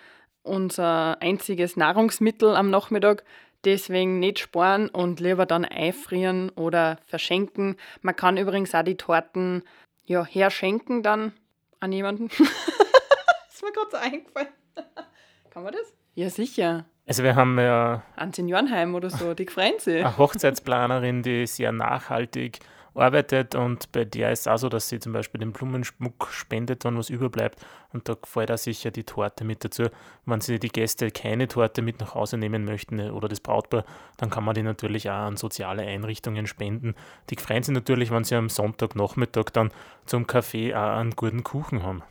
unser 0.42 1.22
einziges 1.22 1.76
Nahrungsmittel 1.76 2.56
am 2.56 2.70
Nachmittag. 2.70 3.22
Deswegen 3.64 4.18
nicht 4.18 4.40
sparen 4.40 4.88
und 4.88 5.20
lieber 5.20 5.46
dann 5.46 5.64
einfrieren 5.64 6.50
oder 6.50 6.98
verschenken. 7.06 7.76
Man 8.02 8.16
kann 8.16 8.36
übrigens 8.36 8.74
auch 8.74 8.82
die 8.82 8.96
Torten 8.96 9.62
ja, 10.06 10.24
herschenken 10.24 11.02
dann 11.02 11.32
an 11.80 11.92
jemanden. 11.92 12.28
ist 12.28 13.62
mir 13.62 13.72
gerade 13.72 13.90
so 13.90 13.96
eingefallen. 13.96 14.48
Kann 15.50 15.62
man 15.62 15.72
das? 15.72 15.94
Ja, 16.14 16.30
sicher. 16.30 16.86
Also 17.06 17.22
wir 17.22 17.36
haben 17.36 17.58
ja 17.58 18.02
An 18.16 18.32
Seniorenheim 18.32 18.94
oder 18.94 19.10
so, 19.10 19.34
die 19.34 19.46
freuen 19.46 19.78
sich. 19.78 20.04
eine 20.04 20.16
Hochzeitsplanerin, 20.16 21.22
die 21.22 21.46
sehr 21.46 21.70
nachhaltig 21.72 22.60
arbeitet 22.94 23.54
und 23.54 23.90
bei 23.92 24.04
der 24.04 24.32
ist 24.32 24.40
es 24.40 24.48
auch 24.48 24.56
so, 24.56 24.68
dass 24.68 24.88
sie 24.88 25.00
zum 25.00 25.12
Beispiel 25.12 25.40
den 25.40 25.52
Blumenschmuck 25.52 26.28
spendet, 26.30 26.84
wenn 26.84 26.96
was 26.96 27.10
überbleibt 27.10 27.64
und 27.92 28.08
da 28.08 28.14
gefällt 28.14 28.50
auch 28.50 28.58
sicher 28.58 28.90
die 28.90 29.04
Torte 29.04 29.44
mit 29.44 29.64
dazu. 29.64 29.84
Wenn 30.26 30.40
sie 30.40 30.58
die 30.58 30.68
Gäste 30.68 31.10
keine 31.10 31.48
Torte 31.48 31.82
mit 31.82 32.00
nach 32.00 32.14
Hause 32.14 32.36
nehmen 32.36 32.64
möchten 32.64 32.98
äh, 32.98 33.10
oder 33.10 33.28
das 33.28 33.40
Brautpaar, 33.40 33.84
dann 34.16 34.30
kann 34.30 34.44
man 34.44 34.54
die 34.54 34.62
natürlich 34.62 35.08
auch 35.10 35.14
an 35.14 35.36
soziale 35.36 35.82
Einrichtungen 35.82 36.46
spenden. 36.46 36.94
Die 37.30 37.36
freuen 37.36 37.62
sich 37.62 37.74
natürlich, 37.74 38.10
wenn 38.10 38.24
sie 38.24 38.36
am 38.36 38.48
Sonntagnachmittag 38.48 39.50
dann 39.52 39.70
zum 40.06 40.26
Kaffee 40.26 40.74
auch 40.74 40.96
einen 40.96 41.12
guten 41.12 41.44
Kuchen 41.44 41.82
haben. 41.82 42.02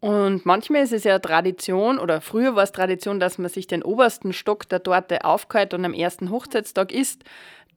Und 0.00 0.44
manchmal 0.44 0.82
ist 0.82 0.92
es 0.92 1.04
ja 1.04 1.18
Tradition, 1.18 1.98
oder 1.98 2.20
früher 2.20 2.54
war 2.54 2.62
es 2.62 2.72
Tradition, 2.72 3.18
dass 3.18 3.38
man 3.38 3.48
sich 3.48 3.66
den 3.66 3.82
obersten 3.82 4.32
Stock 4.32 4.68
der 4.68 4.82
Torte 4.82 5.24
aufgehört 5.24 5.74
und 5.74 5.84
am 5.84 5.94
ersten 5.94 6.30
Hochzeitstag 6.30 6.92
isst. 6.92 7.24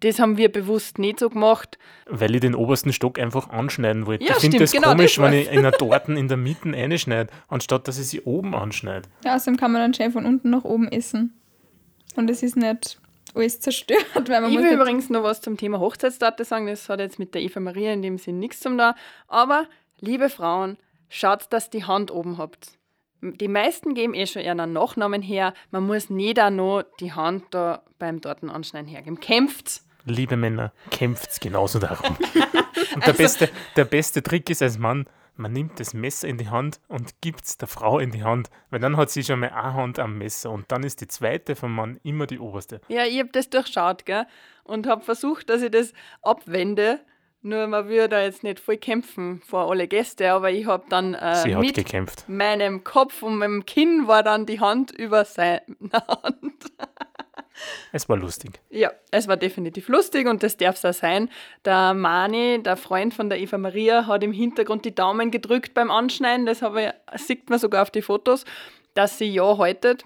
Das 0.02 0.20
haben 0.20 0.38
wir 0.38 0.50
bewusst 0.50 0.98
nicht 0.98 1.20
so 1.20 1.30
gemacht. 1.30 1.78
Weil 2.06 2.34
ich 2.34 2.42
den 2.42 2.56
obersten 2.56 2.94
Stock 2.94 3.20
einfach 3.20 3.50
anschneiden 3.50 4.06
wollte. 4.06 4.24
Ja, 4.24 4.32
ich 4.32 4.38
finde 4.38 4.60
das 4.60 4.72
genau, 4.72 4.90
komisch, 4.90 5.16
das 5.16 5.26
wenn 5.26 5.34
ich 5.34 5.52
in 5.52 5.60
einer 5.60 5.72
Torten 5.78 6.16
in 6.16 6.28
der 6.28 6.38
Mitte 6.38 6.70
einschneide, 6.70 7.32
anstatt 7.48 7.88
dass 7.88 8.00
ich 8.00 8.08
sie 8.08 8.22
oben 8.22 8.56
anschneide. 8.56 9.10
Ja, 9.26 9.36
außerdem 9.36 9.58
kann 9.58 9.72
man 9.72 9.82
dann 9.82 9.94
schön 9.94 10.12
von 10.12 10.26
unten 10.26 10.50
nach 10.50 10.64
oben 10.64 10.88
essen. 10.88 11.34
Und 12.16 12.30
es 12.30 12.44
ist 12.44 12.56
nicht 12.56 13.00
alles 13.36 13.60
zerstört, 13.60 14.30
weil 14.30 14.42
man 14.42 14.52
Ich 14.52 14.58
muss 14.58 14.66
will 14.66 14.74
übrigens 14.74 15.10
noch 15.10 15.24
was 15.24 15.42
zum 15.42 15.58
Thema 15.58 15.80
Hochzeitstorte 15.80 16.46
sagen. 16.46 16.68
Das 16.68 16.90
hat 16.90 17.00
jetzt 17.00 17.20
mit 17.20 17.34
der 17.34 17.42
Eva 17.42 17.60
Maria 17.60 17.94
in 17.94 18.02
dem 18.02 18.18
Sinn 18.18 18.40
nichts 18.40 18.60
zum 18.60 18.78
da. 18.78 18.96
Aber, 19.28 19.68
liebe 20.00 20.30
Frauen, 20.30 20.78
schaut, 21.10 21.52
dass 21.52 21.70
die 21.70 21.84
Hand 21.84 22.12
oben 22.12 22.38
habt. 22.38 22.72
Die 23.22 23.50
meisten 23.50 23.96
geben 23.96 24.14
eh 24.14 24.26
schon 24.26 24.44
ihren 24.44 24.72
Nachnamen 24.72 25.22
her. 25.22 25.54
Man 25.72 25.86
muss 25.86 26.10
nicht 26.10 26.40
auch 26.40 26.50
noch 26.50 26.84
die 27.00 27.12
Hand 27.12 27.44
da 27.52 27.84
beim 27.98 28.22
Tortenanschneiden 28.22 28.90
hergeben. 28.90 29.20
Kämpft! 29.20 29.82
Liebe 30.06 30.38
Männer, 30.38 30.72
kämpft 30.92 31.40
genauso 31.42 31.80
darum. 31.80 32.16
Und 32.96 33.04
Also 33.04 33.12
der, 33.12 33.14
beste, 33.14 33.50
der 33.76 33.86
beste 33.86 34.24
Trick 34.24 34.50
ist 34.50 34.62
als 34.62 34.78
Mann, 34.78 35.06
man 35.36 35.54
nimmt 35.54 35.80
das 35.80 35.94
Messer 35.94 36.28
in 36.28 36.38
die 36.38 36.50
Hand 36.50 36.82
und 36.90 37.22
gibt 37.22 37.46
es 37.46 37.58
der 37.58 37.68
Frau 37.70 38.00
in 38.00 38.12
die 38.12 38.24
Hand, 38.24 38.50
weil 38.72 38.80
dann 38.82 38.98
hat 38.98 39.10
sie 39.10 39.24
schon 39.24 39.40
mal 39.40 39.50
eine 39.52 39.74
Hand 39.74 39.98
am 40.00 40.18
Messer 40.18 40.50
und 40.52 40.70
dann 40.72 40.84
ist 40.84 41.00
die 41.02 41.08
zweite 41.08 41.56
vom 41.56 41.74
Mann 41.74 42.00
immer 42.04 42.26
die 42.26 42.40
oberste. 42.40 42.82
Ja, 42.90 43.06
ich 43.06 43.20
habe 43.20 43.30
das 43.32 43.50
durchschaut, 43.50 44.06
gell? 44.06 44.26
Und 44.64 44.86
habe 44.88 45.02
versucht, 45.04 45.50
dass 45.50 45.62
ich 45.62 45.72
das 45.72 45.94
abwende. 46.22 47.00
Nur 47.42 47.68
man 47.68 47.88
würde 47.88 48.10
da 48.10 48.22
jetzt 48.22 48.44
nicht 48.44 48.60
voll 48.60 48.76
kämpfen 48.76 49.42
vor 49.48 49.70
alle 49.72 49.88
Gäste, 49.88 50.30
aber 50.34 50.52
ich 50.52 50.66
habe 50.66 50.84
dann 50.90 51.14
äh, 51.14 51.36
Sie 51.38 51.56
hat 51.56 51.62
mit 51.62 51.76
gekämpft. 51.76 52.28
meinem 52.28 52.84
Kopf 52.84 53.22
und 53.24 53.38
meinem 53.38 53.66
Kinn 53.66 54.08
war 54.08 54.24
dann 54.24 54.46
die 54.46 54.60
Hand 54.60 54.92
über 54.92 55.24
seiner 55.24 55.62
Hand. 55.94 56.66
Es 57.92 58.08
war 58.10 58.18
lustig. 58.18 58.60
Ja, 58.70 58.92
es 59.12 59.28
war 59.28 59.38
definitiv 59.38 59.88
lustig 59.88 60.28
und 60.28 60.44
das 60.44 60.58
darf 60.58 60.76
es 60.76 60.86
auch 60.86 60.94
sein. 60.94 61.30
Der 61.66 61.94
Mani, 61.94 62.62
der 62.64 62.78
Freund 62.78 63.14
von 63.14 63.30
der 63.30 63.40
Eva 63.40 63.58
Maria, 63.58 64.06
hat 64.08 64.24
im 64.24 64.32
Hintergrund 64.32 64.86
die 64.86 64.96
Daumen 64.96 65.32
gedrückt 65.32 65.74
beim 65.74 65.92
Anschneiden. 65.92 66.46
Das 66.46 66.62
ich, 66.62 66.92
sieht 67.22 67.50
man 67.50 67.60
sogar 67.60 67.82
auf 67.82 67.92
die 67.92 68.02
Fotos, 68.02 68.46
dass 68.94 69.18
sie 69.18 69.30
ja 69.32 69.58
haltet. 69.58 70.04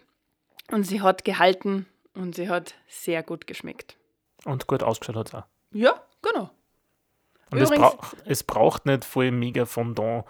Und 0.71 0.83
sie 0.83 1.01
hat 1.01 1.25
gehalten 1.25 1.87
und 2.15 2.35
sie 2.35 2.49
hat 2.49 2.75
sehr 2.87 3.21
gut 3.21 3.47
geschmeckt. 3.47 3.97
Und 4.45 4.67
gut 4.67 4.81
ausgeschaut 4.81 5.15
hat 5.15 5.27
es 5.27 5.35
auch. 5.35 5.43
Ja, 5.71 6.01
genau. 6.21 6.49
Und 7.51 7.59
es, 7.61 7.69
Übrigens- 7.69 7.91
brauch, 7.95 8.13
es 8.25 8.43
braucht 8.43 8.85
nicht 8.85 9.05
voll 9.05 9.31
mega 9.31 9.65
Fondant 9.65 10.25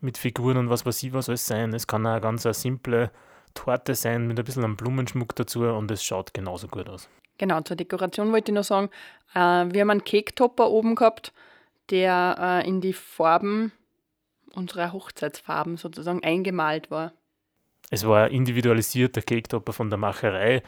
mit 0.00 0.18
Figuren 0.18 0.56
und 0.56 0.70
was 0.70 0.86
weiß 0.86 1.02
ich 1.02 1.12
was 1.12 1.28
alles 1.28 1.46
sein. 1.46 1.74
Es 1.74 1.86
kann 1.86 2.06
auch 2.06 2.12
eine 2.12 2.20
ganz 2.20 2.46
eine 2.46 2.54
simple 2.54 3.10
Torte 3.54 3.94
sein 3.94 4.26
mit 4.26 4.38
ein 4.38 4.44
bisschen 4.44 4.64
einem 4.64 4.76
Blumenschmuck 4.76 5.34
dazu 5.36 5.62
und 5.62 5.90
es 5.90 6.04
schaut 6.04 6.34
genauso 6.34 6.68
gut 6.68 6.88
aus. 6.88 7.08
Genau, 7.38 7.60
zur 7.62 7.76
Dekoration 7.76 8.32
wollte 8.32 8.52
ich 8.52 8.54
noch 8.54 8.64
sagen, 8.64 8.88
äh, 9.34 9.38
wir 9.38 9.80
haben 9.80 9.90
einen 9.90 10.04
Cake-Topper 10.04 10.70
oben 10.70 10.94
gehabt, 10.94 11.32
der 11.90 12.36
äh, 12.38 12.68
in 12.68 12.80
die 12.80 12.92
Farben 12.92 13.72
unserer 14.54 14.92
Hochzeitsfarben 14.92 15.76
sozusagen 15.76 16.22
eingemalt 16.22 16.90
war. 16.90 17.12
Es 17.90 18.06
war 18.06 18.24
ein 18.24 18.32
individualisierter 18.32 19.22
Cake-Topper 19.22 19.72
von 19.72 19.90
der 19.90 19.98
Macherei, 19.98 20.62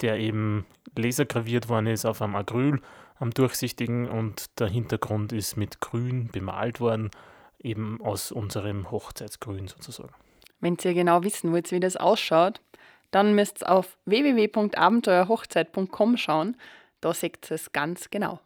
der 0.00 0.18
eben 0.18 0.66
lasergraviert 0.96 1.68
worden 1.68 1.86
ist 1.88 2.04
auf 2.04 2.22
einem 2.22 2.36
Acryl, 2.36 2.80
am 3.16 3.30
durchsichtigen 3.30 4.08
und 4.08 4.58
der 4.58 4.68
Hintergrund 4.68 5.32
ist 5.32 5.56
mit 5.56 5.80
Grün 5.80 6.28
bemalt 6.32 6.80
worden, 6.80 7.10
eben 7.60 8.00
aus 8.02 8.32
unserem 8.32 8.90
Hochzeitsgrün 8.90 9.68
sozusagen. 9.68 10.14
Wenn 10.64 10.76
ihr 10.82 10.94
genau 10.94 11.22
wissen 11.24 11.52
wollt, 11.52 11.70
wie 11.72 11.80
das 11.80 11.98
ausschaut, 11.98 12.62
dann 13.10 13.34
müsst 13.34 13.62
ihr 13.62 13.70
auf 13.70 13.98
www.abenteuerhochzeit.com 14.06 16.16
schauen. 16.16 16.56
Da 17.02 17.12
seht 17.12 17.50
ihr 17.50 17.56
es 17.56 17.72
ganz 17.72 18.08
genau. 18.08 18.40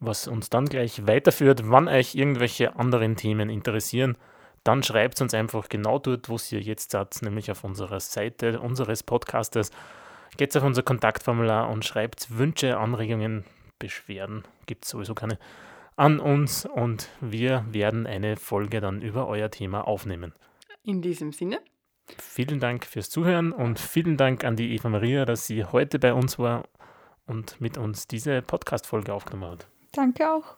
Was 0.00 0.26
uns 0.26 0.50
dann 0.50 0.66
gleich 0.66 1.06
weiterführt, 1.06 1.70
wann 1.70 1.86
euch 1.86 2.16
irgendwelche 2.16 2.74
anderen 2.74 3.14
Themen 3.14 3.50
interessieren, 3.50 4.16
dann 4.64 4.82
schreibt 4.82 5.20
uns 5.20 5.32
einfach 5.32 5.68
genau 5.68 6.00
dort, 6.00 6.28
wo 6.28 6.38
ihr 6.50 6.60
jetzt 6.60 6.90
seid, 6.90 7.22
nämlich 7.22 7.52
auf 7.52 7.62
unserer 7.62 8.00
Seite 8.00 8.58
unseres 8.58 9.04
Podcasters. 9.04 9.70
Geht 10.36 10.56
auf 10.56 10.64
unser 10.64 10.82
Kontaktformular 10.82 11.70
und 11.70 11.84
schreibt 11.84 12.36
Wünsche, 12.36 12.78
Anregungen, 12.78 13.44
Beschwerden, 13.78 14.42
gibt 14.66 14.86
es 14.86 14.90
sowieso 14.90 15.14
keine, 15.14 15.38
an 15.94 16.18
uns 16.18 16.66
und 16.66 17.10
wir 17.20 17.64
werden 17.70 18.08
eine 18.08 18.36
Folge 18.36 18.80
dann 18.80 19.02
über 19.02 19.28
euer 19.28 19.52
Thema 19.52 19.86
aufnehmen. 19.86 20.34
In 20.82 21.02
diesem 21.02 21.32
Sinne, 21.32 21.60
Vielen 22.18 22.60
Dank 22.60 22.84
fürs 22.84 23.10
Zuhören 23.10 23.52
und 23.52 23.78
vielen 23.78 24.16
Dank 24.16 24.44
an 24.44 24.56
die 24.56 24.74
Eva 24.74 24.88
Maria, 24.88 25.24
dass 25.24 25.46
sie 25.46 25.64
heute 25.64 25.98
bei 25.98 26.12
uns 26.12 26.38
war 26.38 26.64
und 27.26 27.60
mit 27.60 27.78
uns 27.78 28.08
diese 28.08 28.42
Podcast-Folge 28.42 29.12
aufgenommen 29.12 29.52
hat. 29.52 29.68
Danke 29.92 30.28
auch. 30.28 30.56